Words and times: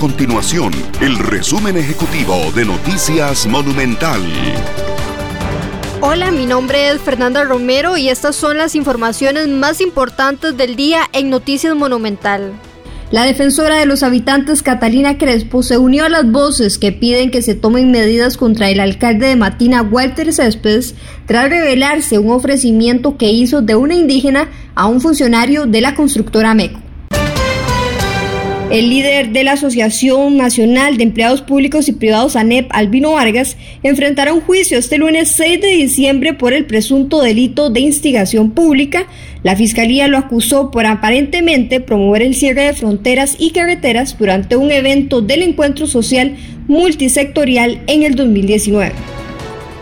continuación 0.00 0.72
el 1.02 1.18
resumen 1.18 1.76
ejecutivo 1.76 2.34
de 2.54 2.64
Noticias 2.64 3.46
Monumental. 3.46 4.22
Hola, 6.00 6.30
mi 6.30 6.46
nombre 6.46 6.88
es 6.88 7.02
Fernanda 7.02 7.44
Romero 7.44 7.98
y 7.98 8.08
estas 8.08 8.34
son 8.34 8.56
las 8.56 8.74
informaciones 8.74 9.48
más 9.48 9.82
importantes 9.82 10.56
del 10.56 10.74
día 10.74 11.02
en 11.12 11.28
Noticias 11.28 11.76
Monumental. 11.76 12.54
La 13.10 13.24
defensora 13.24 13.76
de 13.76 13.84
los 13.84 14.02
habitantes 14.02 14.62
Catalina 14.62 15.18
Crespo 15.18 15.62
se 15.62 15.76
unió 15.76 16.06
a 16.06 16.08
las 16.08 16.32
voces 16.32 16.78
que 16.78 16.92
piden 16.92 17.30
que 17.30 17.42
se 17.42 17.54
tomen 17.54 17.90
medidas 17.90 18.38
contra 18.38 18.70
el 18.70 18.80
alcalde 18.80 19.26
de 19.26 19.36
Matina 19.36 19.82
Walter 19.82 20.32
Céspedes 20.32 20.94
tras 21.26 21.50
revelarse 21.50 22.18
un 22.18 22.30
ofrecimiento 22.30 23.18
que 23.18 23.30
hizo 23.30 23.60
de 23.60 23.74
una 23.74 23.96
indígena 23.96 24.48
a 24.74 24.86
un 24.86 25.02
funcionario 25.02 25.66
de 25.66 25.82
la 25.82 25.94
constructora 25.94 26.54
MECO. 26.54 26.89
El 28.70 28.88
líder 28.88 29.30
de 29.30 29.42
la 29.42 29.52
Asociación 29.52 30.36
Nacional 30.36 30.96
de 30.96 31.02
Empleados 31.02 31.42
Públicos 31.42 31.88
y 31.88 31.92
Privados 31.92 32.36
ANEP, 32.36 32.68
Albino 32.70 33.10
Vargas, 33.10 33.56
enfrentará 33.82 34.32
un 34.32 34.40
juicio 34.40 34.78
este 34.78 34.96
lunes 34.96 35.28
6 35.32 35.60
de 35.60 35.70
diciembre 35.70 36.34
por 36.34 36.52
el 36.52 36.66
presunto 36.66 37.20
delito 37.20 37.70
de 37.70 37.80
instigación 37.80 38.52
pública. 38.52 39.08
La 39.42 39.56
Fiscalía 39.56 40.06
lo 40.06 40.18
acusó 40.18 40.70
por 40.70 40.86
aparentemente 40.86 41.80
promover 41.80 42.22
el 42.22 42.36
cierre 42.36 42.62
de 42.62 42.72
fronteras 42.72 43.34
y 43.40 43.50
carreteras 43.50 44.16
durante 44.16 44.54
un 44.54 44.70
evento 44.70 45.20
del 45.20 45.42
encuentro 45.42 45.88
social 45.88 46.36
multisectorial 46.68 47.82
en 47.88 48.04
el 48.04 48.14
2019. 48.14 48.92